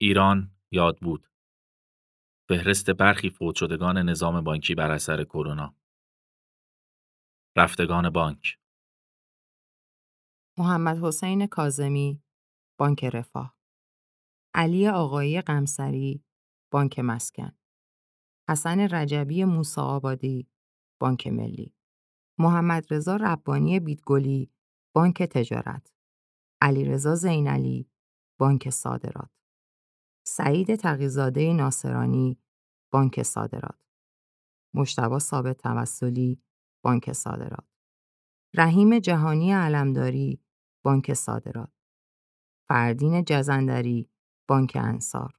[0.00, 1.28] ایران یاد بود.
[2.48, 5.76] فهرست برخی فوت شدگان نظام بانکی بر اثر کرونا.
[7.56, 8.58] رفتگان بانک.
[10.58, 12.22] محمد حسین کازمی
[12.78, 13.56] بانک رفاه.
[14.54, 16.24] علی آقایی قمسری
[16.72, 17.52] بانک مسکن.
[18.50, 20.48] حسن رجبی موسی آبادی
[21.00, 21.74] بانک ملی.
[22.38, 24.50] محمد رضا ربانی بیتگلی
[24.94, 25.94] بانک تجارت.
[26.60, 27.90] علیرضا زینلی
[28.38, 29.43] بانک صادرات.
[30.26, 32.38] سعید تقیزاده ناصرانی
[32.92, 33.78] بانک صادرات.
[34.74, 36.42] مشتبا ثابت توسلی
[36.84, 37.66] بانک صادرات.
[38.54, 40.40] رحیم جهانی علمداری
[40.84, 41.72] بانک صادرات.
[42.68, 44.10] فردین جزندری
[44.48, 45.34] بانک انصار.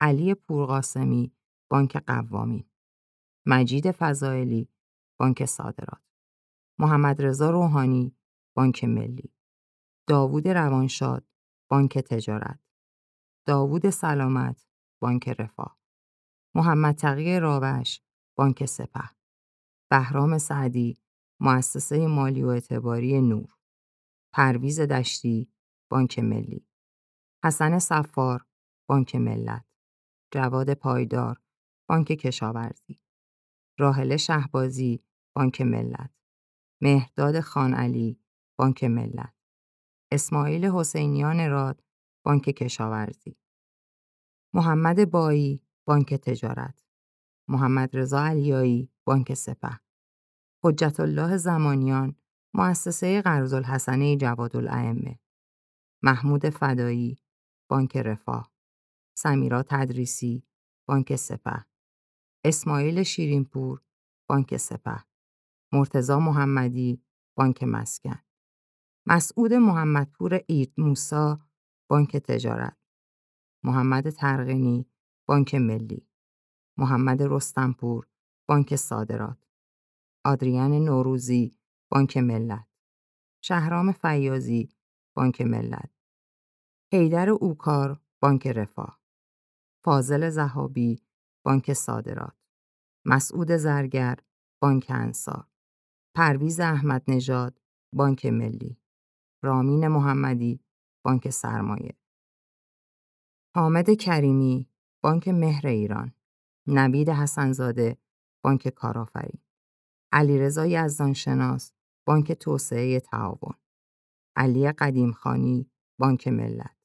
[0.00, 1.32] علی پورقاسمی
[1.70, 2.70] بانک قوامی
[3.46, 4.68] مجید فضائلی
[5.18, 6.02] بانک صادرات.
[6.78, 8.16] محمد رضا روحانی
[8.56, 9.32] بانک ملی.
[10.08, 11.26] داوود روانشاد
[11.70, 12.60] بانک تجارت.
[13.46, 14.66] داوود سلامت
[15.02, 15.78] بانک رفاه.
[16.54, 18.00] محمد تقی راوش
[18.36, 19.10] بانک سپه.
[19.90, 20.98] بهرام سعدی
[21.40, 23.56] مؤسسه مالی و اعتباری نور.
[24.34, 25.52] پرویز دشتی
[25.90, 26.66] بانک ملی.
[27.44, 28.46] حسن صفار
[28.88, 29.64] بانک ملت.
[30.30, 31.40] جواد پایدار
[31.88, 33.00] بانک کشاورزی.
[33.78, 35.04] راهله شهبازی
[35.36, 36.10] بانک ملت.
[36.82, 38.20] مهرداد خانعلی
[38.58, 39.34] بانک ملت.
[40.12, 41.82] اسماعیل حسینیان راد
[42.24, 43.36] بانک کشاورزی.
[44.54, 46.84] محمد بایی بانک تجارت.
[47.48, 49.80] محمد رضا علیایی بانک سپه.
[50.64, 52.16] حجت الله زمانیان
[52.54, 55.18] مؤسسه قرض الحسنه جواد الائمه
[56.02, 57.18] محمود فدایی
[57.70, 58.52] بانک رفاه.
[59.16, 60.42] سمیرا تدریسی
[60.88, 61.66] بانک سپه.
[62.44, 63.82] اسماعیل شیرینپور
[64.28, 65.04] بانک سپه.
[65.72, 67.02] مرتزا محمدی
[67.36, 68.18] بانک مسکن.
[69.06, 71.49] مسعود محمدپور اید موسا
[71.90, 72.76] بانک تجارت
[73.64, 74.86] محمد ترغنی
[75.28, 76.08] بانک ملی
[76.78, 78.08] محمد رستنپور
[78.48, 79.46] بانک صادرات
[80.24, 81.56] آدریان نوروزی
[81.90, 82.66] بانک ملت
[83.44, 84.68] شهرام فیازی
[85.16, 85.90] بانک ملت
[86.92, 89.00] حیدر اوکار بانک رفاه
[89.84, 91.02] فاضل زهابی
[91.44, 92.36] بانک صادرات
[93.06, 94.16] مسعود زرگر
[94.62, 95.46] بانک انصار
[96.16, 97.60] پرویز احمد نژاد
[97.94, 98.76] بانک ملی
[99.42, 100.60] رامین محمدی
[101.02, 101.96] بانک سرمایه.
[103.54, 104.68] حامد کریمی
[105.02, 106.12] بانک مهر ایران.
[106.66, 107.98] نوید حسنزاده
[108.44, 109.40] بانک کارآفرین.
[110.12, 111.72] علیرضا یزدانشناس
[112.06, 113.54] بانک توسعه تعاون.
[114.36, 116.76] علی قدیمخانی بانک ملت.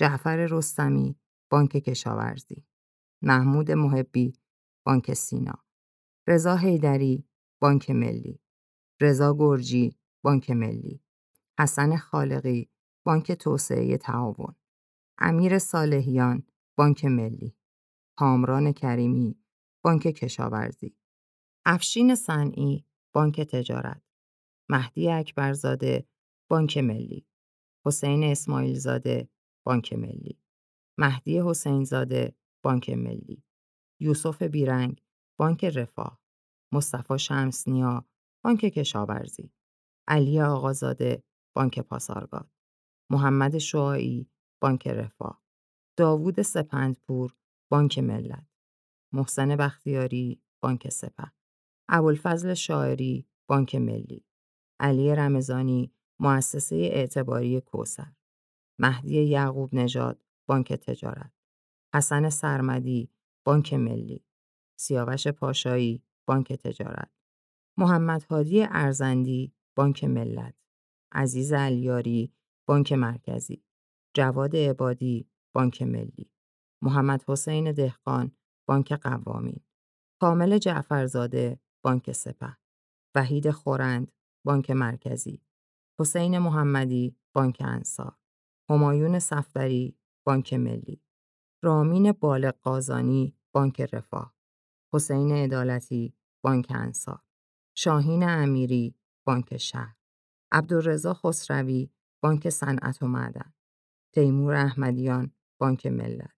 [0.00, 1.16] جعفر رستمی
[1.50, 2.66] بانک کشاورزی.
[3.22, 4.32] محمود محبی
[4.86, 5.64] بانک سینا.
[6.28, 7.28] رضا حیدری
[7.60, 8.40] بانک ملی.
[9.00, 11.00] رضا گرجی بانک ملی.
[11.60, 12.70] حسن خالقی
[13.08, 14.54] بانک توسعه تعاون
[15.18, 16.46] امیر صالحیان
[16.78, 17.56] بانک ملی
[18.18, 19.38] کامران کریمی
[19.84, 20.96] بانک کشاورزی
[21.66, 24.02] افشین صنعی بانک تجارت
[24.70, 26.08] مهدی اکبرزاده
[26.50, 27.26] بانک ملی
[27.86, 29.28] حسین اسماعیل زاده
[29.66, 30.38] بانک ملی
[30.98, 33.44] مهدی حسین زاده بانک ملی
[34.00, 35.02] یوسف بیرنگ
[35.38, 36.20] بانک رفاه
[36.72, 38.04] مصطفی شمسنیا
[38.44, 39.52] بانک کشاورزی
[40.08, 41.22] علی آقازاده
[41.56, 42.57] بانک پاسارگاد.
[43.10, 44.30] محمد شعایی
[44.60, 45.42] بانک رفاه
[45.96, 47.36] داوود سپندپور
[47.70, 48.46] بانک ملت
[49.12, 51.32] محسن بختیاری بانک سپه
[51.88, 54.24] ابوالفضل شاعری بانک ملی
[54.80, 58.12] علی رمضانی مؤسسه اعتباری کوسر
[58.78, 61.32] مهدی یعقوب نژاد بانک تجارت
[61.94, 63.10] حسن سرمدی
[63.44, 64.24] بانک ملی
[64.78, 67.10] سیاوش پاشایی بانک تجارت
[67.78, 70.54] محمد هادی ارزندی بانک ملت
[71.12, 72.32] عزیز علیاری
[72.68, 73.64] بانک مرکزی
[74.16, 76.32] جواد عبادی بانک ملی
[76.82, 78.32] محمد حسین دهقان
[78.68, 79.64] بانک قوامی
[80.20, 82.56] کامل جعفرزاده بانک سپه
[83.14, 84.12] وحید خورند
[84.44, 85.42] بانک مرکزی
[86.00, 88.16] حسین محمدی بانک انصار
[88.70, 91.02] همایون صفدری بانک ملی
[91.62, 94.34] رامین بالغ قازانی بانک رفاه
[94.94, 96.14] حسین عدالتی
[96.44, 97.22] بانک انصار
[97.76, 98.94] شاهین امیری
[99.26, 99.96] بانک شهر
[100.52, 101.90] عبدالرضا خسروی
[102.22, 103.52] بانک صنعت و معدن
[104.14, 106.30] تیمور احمدیان بانک ملت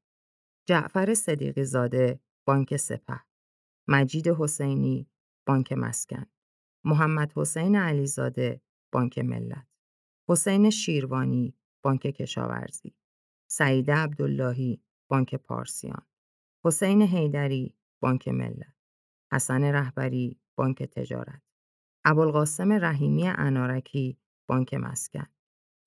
[0.69, 3.21] جعفر صدیقی زاده بانک سپه
[3.89, 5.11] مجید حسینی
[5.47, 6.27] بانک مسکن
[6.85, 8.61] محمد حسین علیزاده
[8.93, 9.67] بانک ملت
[10.29, 12.95] حسین شیروانی بانک کشاورزی
[13.51, 16.07] سعید عبداللهی بانک پارسیان
[16.65, 18.75] حسین حیدری بانک ملت
[19.33, 21.43] حسن رهبری بانک تجارت
[22.05, 25.27] ابوالقاسم رحیمی انارکی بانک مسکن.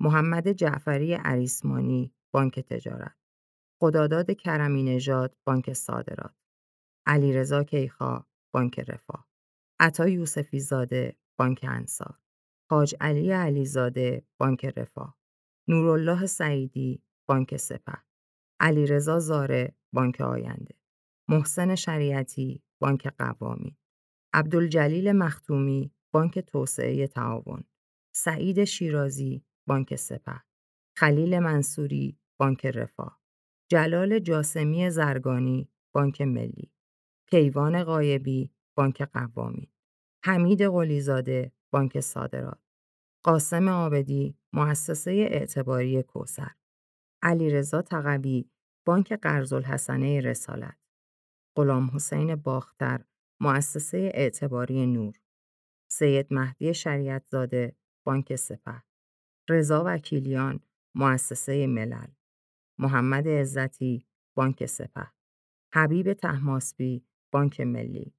[0.04, 3.16] محمد جعفری عریسمانی بانک تجارت.
[3.82, 6.36] خداداد کرمی نژاد بانک صادرات.
[7.06, 9.28] علیرضا کیخا بانک رفاه.
[9.80, 12.20] عطا یوسفی زاده بانک انصار.
[12.72, 15.18] حاج علی علیزاده بانک رفاه.
[15.68, 17.98] نورالله سعیدی بانک سپه.
[18.60, 20.76] علیرضا زاره بانک آینده.
[21.30, 23.78] محسن شریعتی بانک قوامی.
[24.34, 27.64] عبدالجلیل مختومی بانک توسعه تعاون.
[28.16, 30.42] سعید شیرازی بانک سپه
[30.98, 33.22] خلیل منصوری بانک رفاه
[33.72, 36.72] جلال جاسمی زرگانی بانک ملی
[37.30, 39.74] کیوان قایبی بانک قوامی
[40.26, 42.60] حمید قلیزاده بانک صادرات
[43.24, 46.52] قاسم آبدی مؤسسه اعتباری کوسر
[47.22, 48.50] علیرضا تقوی
[48.86, 50.78] بانک قرض الحسنه رسالت
[51.58, 53.06] غلام حسین باختر
[53.42, 55.14] مؤسسه اعتباری نور
[55.92, 57.76] سید مهدی شریعت زاده
[58.06, 58.84] بانک سپه.
[59.50, 60.60] رضا وکیلیان
[60.96, 62.08] مؤسسه ملل.
[62.78, 64.06] محمد عزتی
[64.36, 65.08] بانک سپه.
[65.74, 68.14] حبیب تحماسبی بانک ملی.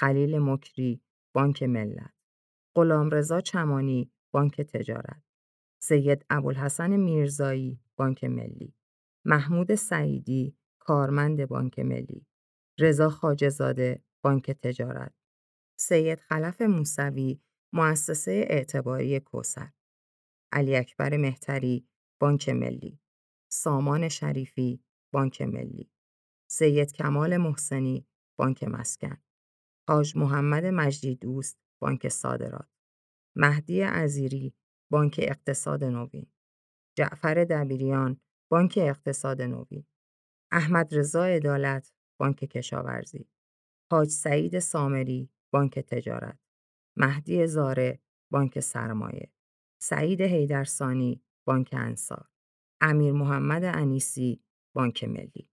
[0.00, 1.02] خلیل مکری
[1.34, 2.14] بانک ملت.
[2.76, 5.22] غلامرضا چمانی بانک تجارت.
[5.82, 8.74] سید ابوالحسن میرزایی بانک ملی.
[9.24, 12.26] محمود سعیدی کارمند بانک ملی.
[12.80, 15.14] رضا خاجزاده بانک تجارت.
[15.78, 17.40] سید خلف موسوی
[17.72, 19.70] مؤسسه اعتباری کوسر
[20.52, 21.88] علی اکبر مهتری
[22.20, 23.00] بانک ملی.
[23.52, 25.90] سامان شریفی بانک ملی.
[26.50, 28.06] سید کمال محسنی
[28.38, 29.16] بانک مسکن.
[29.88, 32.68] حاج محمد مجدی دوست بانک صادرات.
[33.36, 34.54] مهدی عزیری
[34.90, 36.26] بانک اقتصاد نوین.
[36.96, 38.20] جعفر دبیریان
[38.50, 39.86] بانک اقتصاد نوین.
[40.52, 43.28] احمد رضا عدالت بانک کشاورزی.
[43.92, 46.38] حاج سعید سامری بانک تجارت.
[46.96, 48.00] مهدی زاره
[48.32, 49.32] بانک سرمایه.
[49.82, 52.26] سعید هیدرسانی بانک انصار.
[52.80, 54.40] امیر محمد انیسی
[54.74, 55.51] بانک ملی.